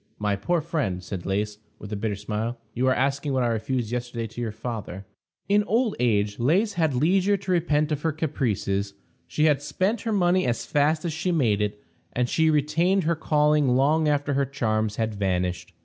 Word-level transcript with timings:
"My 0.17 0.35
poor 0.35 0.61
friend," 0.61 1.03
said 1.03 1.27
Lais, 1.27 1.59
with 1.77 1.93
a 1.93 1.95
bitter 1.95 2.15
smile, 2.15 2.57
"you 2.73 2.87
are 2.87 2.93
asking 2.95 3.33
what 3.33 3.43
I 3.43 3.47
refused 3.49 3.91
yesterday 3.91 4.25
to 4.25 4.41
your 4.41 4.51
father." 4.51 5.05
In 5.47 5.63
old 5.65 5.95
age 5.99 6.39
Lais 6.39 6.73
had 6.73 6.95
leisure 6.95 7.37
to 7.37 7.51
repent 7.51 7.91
of 7.91 8.01
her 8.01 8.11
caprices. 8.11 8.95
She 9.27 9.43
had 9.43 9.61
spent 9.61 10.01
her 10.01 10.11
money 10.11 10.47
as 10.47 10.65
fast 10.65 11.05
as 11.05 11.13
she 11.13 11.31
made 11.31 11.61
it, 11.61 11.83
and 12.13 12.27
she 12.27 12.49
retained 12.49 13.03
her 13.03 13.15
calling 13.15 13.75
long 13.75 14.07
after 14.07 14.33
her 14.33 14.45
charms 14.47 14.95
had 14.95 15.13
vanished. 15.13 15.71